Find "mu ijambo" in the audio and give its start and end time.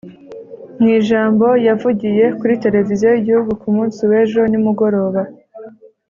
0.79-1.47